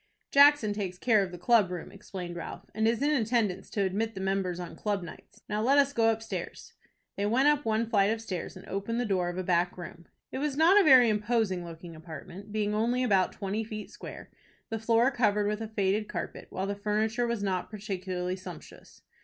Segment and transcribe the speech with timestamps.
[0.31, 4.15] "Jackson takes care of the club room," explained Ralph, "and is in attendance to admit
[4.15, 5.43] the members on club nights.
[5.47, 6.73] Now let us go upstairs."
[7.17, 10.07] They went up one flight of stairs, and opened the door of a back room.
[10.31, 14.31] It was not a very imposing looking apartment, being only about twenty feet square,
[14.71, 19.03] the floor covered with a faded carpet, while the furniture was not particularly sumptuous.